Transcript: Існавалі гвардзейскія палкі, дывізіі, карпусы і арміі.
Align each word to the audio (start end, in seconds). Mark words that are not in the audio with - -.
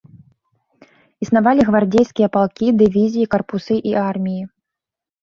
Існавалі 1.25 1.61
гвардзейскія 1.69 2.31
палкі, 2.39 2.73
дывізіі, 2.83 3.31
карпусы 3.37 3.75
і 3.93 3.99
арміі. 4.09 4.43